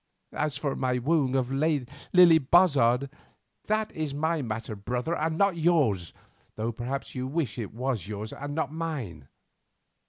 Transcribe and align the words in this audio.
As 0.33 0.57
for 0.57 0.75
my 0.75 0.97
wooing 0.97 1.35
of 1.35 1.51
Lily 1.51 2.39
Bozard, 2.39 3.07
that 3.67 3.91
is 3.91 4.15
my 4.15 4.41
matter, 4.41 4.75
brother, 4.75 5.15
and 5.15 5.37
not 5.37 5.57
yours, 5.57 6.11
though 6.55 6.71
perhaps 6.71 7.13
you 7.13 7.27
wish 7.27 7.57
that 7.57 7.61
it 7.61 7.73
was 7.75 8.07
yours 8.07 8.33
and 8.33 8.55
not 8.55 8.73
mine. 8.73 9.27